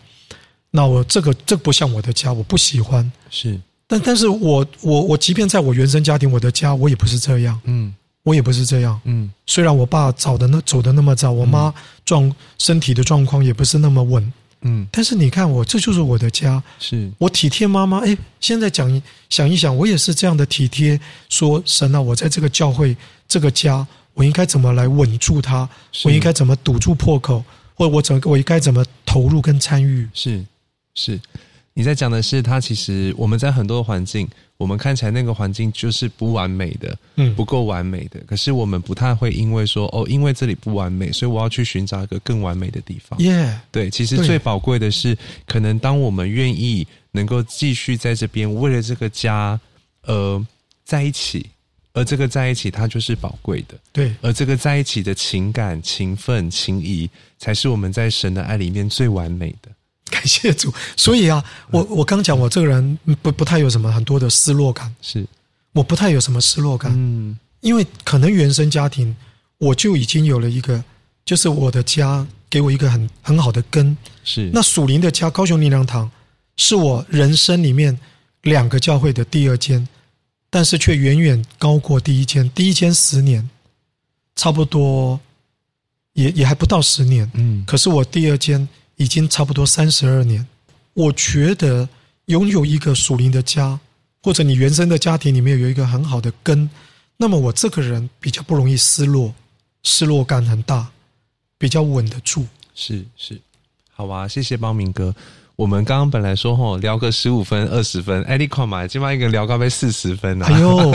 [0.72, 3.08] 那我这个这不像我的家，我不喜欢。
[3.30, 3.56] 是，
[3.86, 7.58] 但但是我我我，即便在我原生家庭，我的家，我也不是这样。
[7.66, 9.00] 嗯，我也不是这样。
[9.04, 11.72] 嗯，虽然我爸早的那走的那么早，我妈
[12.04, 14.32] 状身体的状况也不是那么稳。
[14.62, 16.60] 嗯，但是你看我，这就是我的家。
[16.80, 18.00] 是我体贴妈妈。
[18.00, 21.00] 哎，现在讲想一想，我也是这样的体贴。
[21.28, 22.96] 说神啊，我在这个教会
[23.28, 23.86] 这个家，
[24.18, 25.68] 我应该怎么来稳住它？
[26.04, 27.44] 我应该怎么堵住破口？
[27.76, 30.08] 或者我怎我应该怎么投入跟参与？
[30.12, 30.44] 是
[30.96, 31.20] 是，
[31.72, 38.18] 你在讲的是它其实我们在很多的环境，我们看起来那个环境就是不完美的，嗯，不够完美的。
[38.26, 43.16] 可是我们不太会因为说哦，因为这里不完美，所以我要去寻找一个更完美的地方。
[43.20, 49.60] 耶，对，其实最宝贵的是，可能当我们愿意能够继续在这边为了这个家
[50.02, 50.44] 呃
[50.84, 51.46] 在一起。
[51.92, 53.74] 而这个在一起，它就是宝贵的。
[53.92, 59.70] 对，而这个在一起的情感、情分、情谊，才是我们在神的爱里面最完美的。
[60.10, 60.72] 感谢主。
[60.96, 64.94] 所以啊，我我刚讲，我这个人不不太有什么很多的失落感。
[65.02, 65.26] 是，
[65.72, 66.92] 我不太有什么失落感。
[66.94, 69.14] 嗯，因为可能原生家庭，
[69.58, 70.82] 我就已经有了一个，
[71.24, 73.96] 就是我的家给我一个很很好的根。
[74.24, 76.10] 是，那属灵的家，高雄灵粮堂，
[76.56, 77.98] 是我人生里面
[78.42, 79.86] 两个教会的第二间。
[80.50, 83.48] 但是却远远高过第一间，第一间十年，
[84.34, 85.20] 差不多
[86.14, 87.64] 也也还不到十年，嗯。
[87.66, 90.46] 可是我第二间已经差不多三十二年。
[90.94, 91.88] 我觉得
[92.26, 93.78] 拥有一个属灵的家，
[94.22, 96.68] 或者你原生的家庭里面有一个很好的根，
[97.16, 99.32] 那么我这个人比较不容易失落，
[99.82, 100.90] 失落感很大，
[101.56, 102.46] 比较稳得住。
[102.74, 103.40] 是是，
[103.92, 105.14] 好吧，谢谢邦明哥。
[105.58, 110.46] 我们刚刚本来说吼聊个十五分二十分，哎，你看嘛，今晚一个聊高飞四十分啊！
[110.48, 110.92] 哎呦，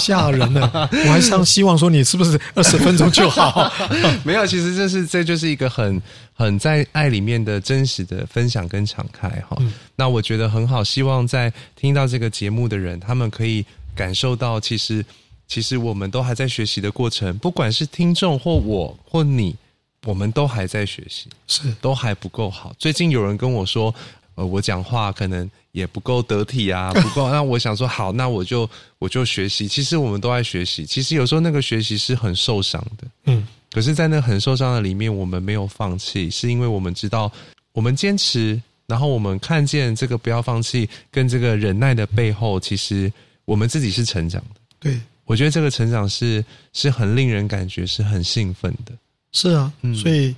[0.00, 0.90] 吓人了！
[0.90, 3.72] 我还上希望说你是不是二十分钟就好？
[4.26, 6.02] 没有，其实这是这就是一个很
[6.34, 9.56] 很在爱里面的真实的分享跟敞开哈。
[9.60, 15.06] 嗯、那我觉得很好，希望在听到这个节目的人，他们可以感受到，其实
[15.46, 19.54] 其实我们都还在学习的过程，不管是听众或我或你。
[20.06, 22.74] 我们都还在学习，是都还不够好。
[22.78, 23.94] 最近有人跟我说，
[24.34, 27.30] 呃，我讲话可能也不够得体啊， 不够。
[27.30, 29.68] 那我想说，好，那我就我就学习。
[29.68, 30.86] 其实我们都在学习。
[30.86, 33.46] 其实有时候那个学习是很受伤的，嗯。
[33.72, 37.30] 可是，在那很受伤的里面，我们没有放弃，是因为我们知道，
[37.70, 43.12] 我们坚持，然后我们看见这个不要放弃跟这个忍耐的背后，其实
[43.44, 44.60] 我们自己是成长的。
[44.80, 48.92] 对，我觉得这个成长是是很令人感觉是很兴奋的。
[49.32, 50.34] 是啊，所以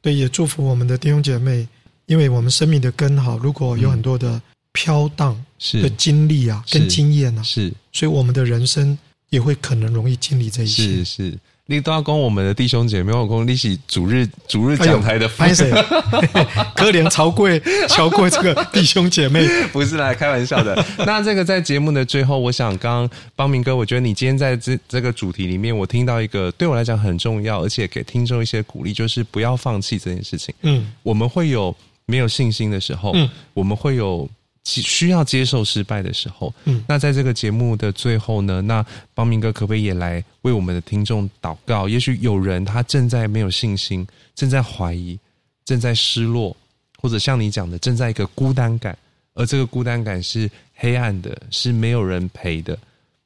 [0.00, 1.66] 对，也祝福我们的弟兄姐妹，
[2.06, 4.40] 因为我们生命的根好，如果有很多的
[4.72, 8.96] 飘荡的经历啊，跟经验啊，是，所以我们的人生
[9.30, 10.82] 也会可能容易经历这一些。
[10.82, 11.38] 是是。
[11.66, 15.70] 你都要跟我们的弟兄姐妹，我讲你是主日主日讲台的，拍谁？
[16.76, 20.76] 可怜曹贵乔贵这个弟兄姐妹， 不是来开玩笑的。
[21.06, 30.54] 那这个在节目的最后，我想刚刚邦明哥，我觉得你今天在这这个主题里面，我听到一个对我来讲很重要，而且给听众一些鼓励，就是不要放弃这件事情。
[30.60, 31.74] 嗯，我们会有
[32.04, 34.28] 没有信心的时候，嗯，我们会有。
[34.64, 41.86] 需要接受失败的时候，嗯，那在这个节目的最后呢，那邦明哥可不可以也来为我们的听众祷告？
[41.86, 45.18] 也许有人他正在没有信心，正在怀疑，
[45.66, 46.56] 正在失落，
[47.00, 48.96] 或者像你讲的，正在一个孤单感，
[49.34, 52.78] 而这个孤单感是黑暗的，是没有人陪的，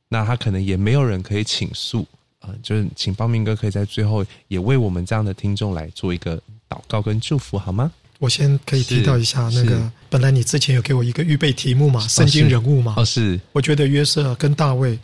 [0.09, 2.05] 那他可能也没有人可以倾诉
[2.41, 6.37] 啊，就是请邦明哥可以在最后也为我们这样的听众来做一个
[6.69, 7.93] 祷告跟祝福，好吗？
[8.19, 12.95] 我先可以提到一下那个，本来你之前有给我一个预备题目嘛，圣经人物嘛。
[12.97, 13.39] 哦，是。
[13.53, 14.99] 我觉得约瑟跟大卫，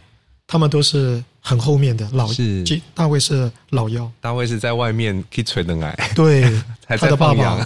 [0.48, 2.26] 他们都是很后面的老。
[2.32, 2.64] 是。
[2.92, 4.10] 大卫是老幺。
[4.20, 5.96] 大卫是在外面去吹冷爱。
[6.16, 6.42] 对。
[6.88, 7.64] 他的爸爸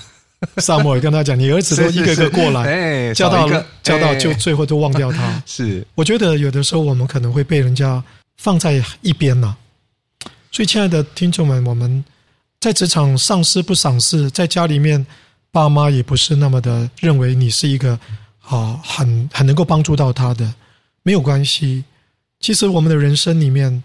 [0.59, 3.49] 撒母耳跟他讲：“你儿子都 一个个过来，叫到
[3.83, 5.43] 叫到就最后都忘掉他。
[5.47, 5.83] ”是。
[5.95, 8.05] 我觉得有的时候我们可能会被人家
[8.37, 9.57] 放在一边呐。
[10.53, 12.05] 所以，亲爱的听众们，我们
[12.61, 15.07] 在职场上司不赏识，在家里面。
[15.51, 17.99] 爸妈也不是那么的认为你是一个
[18.43, 20.55] 啊，很很能够帮助到他的，
[21.03, 21.85] 没有关系。
[22.41, 23.83] 其实我们的人生里面，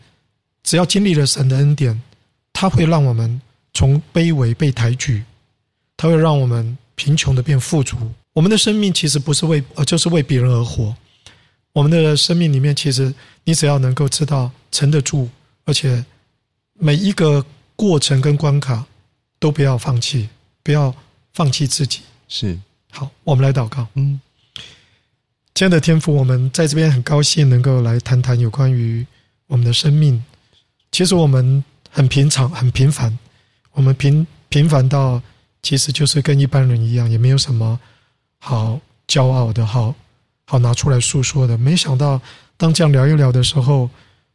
[0.62, 2.02] 只要经历了神的恩典，
[2.52, 3.42] 他会让我们
[3.74, 5.24] 从卑微被抬举，
[5.98, 7.98] 他会让我们贫穷的变富足。
[8.34, 10.96] 我们的生命其实不是为，呃，就是为别人而活。
[11.72, 13.14] 我们的生命里面，其实
[13.46, 15.30] 你只要能够知道沉得住，
[15.66, 16.04] 而且
[16.74, 17.44] 每一个
[17.76, 18.86] 过程跟关卡
[19.40, 20.30] 都不要放弃，
[20.62, 20.94] 不要。
[21.34, 22.58] 放弃自己是
[22.92, 23.88] 好，我们来祷告。
[23.96, 24.20] 嗯，
[25.56, 29.06] 亲爱的天父，我们在这边很高兴能够来谈谈有关于
[29.48, 30.24] 我们的生命。
[30.92, 33.18] 其实我们很平常、很平凡，
[33.72, 35.20] 我们平平凡到
[35.64, 37.80] 其实就是跟一般人一样，也没有什么
[38.38, 39.96] 好骄傲的、好
[40.46, 41.58] 好拿出来诉说的。
[41.58, 42.22] 没想到
[42.58, 43.90] 当这样聊一聊的时候，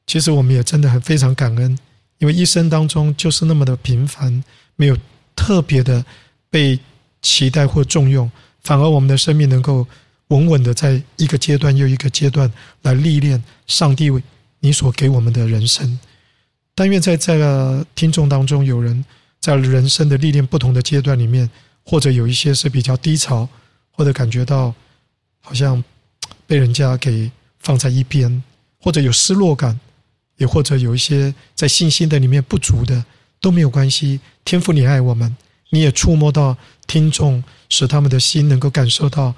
[0.08, 1.78] 其实我们也真的很非常感恩，
[2.18, 4.42] 因为一生当中就是那么的平凡，
[4.74, 4.98] 没有
[5.36, 6.04] 特别的
[6.50, 6.76] 被
[7.22, 8.30] 期待或重用，
[8.62, 9.86] 反而我们的生命能够
[10.28, 12.52] 稳稳的在一个阶段又一个阶段
[12.82, 14.10] 来历练上帝
[14.60, 15.98] 你所给我们的人生。
[16.74, 19.04] 但愿在这个听众当中，有人
[19.40, 21.50] 在人生的历练不同的阶段里面，
[21.84, 23.48] 或者有一些是比较低潮，
[23.90, 24.72] 或者感觉到
[25.40, 25.82] 好像
[26.46, 28.42] 被人家给放在一边，
[28.80, 29.78] 或者有失落感，
[30.36, 33.04] 也或者有一些在信心的里面不足的，
[33.40, 34.20] 都没有关系。
[34.44, 35.36] 天父，你爱我们，
[35.70, 36.56] 你也触摸到
[36.88, 39.32] 听众，使他们的心能够感受到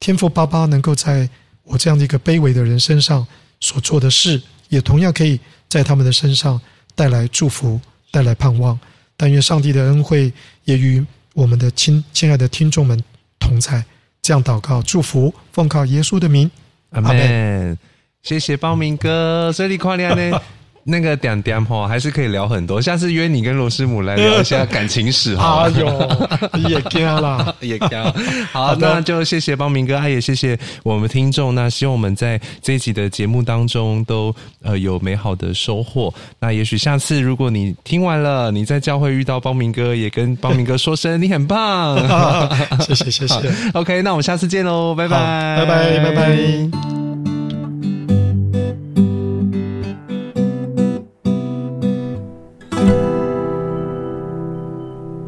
[0.00, 1.28] 天父爸爸能够在
[1.64, 3.26] 我这样的一个卑微的人身上
[3.60, 4.40] 所做的事，
[4.70, 5.38] 也同样可以
[5.68, 6.58] 在他们的身上。
[6.96, 7.80] 带来祝福，
[8.12, 8.78] 带来盼望。
[9.16, 10.32] 但愿上帝的恩惠
[10.62, 13.02] 也与我们的亲亲爱的听众们
[13.40, 13.84] 同在。
[14.22, 16.48] 这样祷告，祝福，奉靠耶稣的名，
[16.90, 17.76] 阿门。
[18.22, 20.40] 谢谢报名哥，这里夸亮呢。
[20.84, 22.80] 那个点点哈，还是可以聊很多。
[22.80, 25.64] 下次约你跟罗师母来聊一下感情史哈。
[25.64, 27.88] 哎呦， 也惊了，也惊。
[28.52, 31.54] 好，好那就谢谢邦明哥，也谢谢我们听众。
[31.54, 36.12] 那希望我们在这一集的节目当中都呃有美好的收获。
[36.38, 41.98] 那也许下次如果你听完了，你在教会遇到邦明哥，也跟邦明哥说声你很棒。
[42.80, 43.52] 谢 谢谢谢。
[43.72, 45.16] OK，那我们下次见喽，拜拜，
[45.58, 47.13] 拜拜拜拜。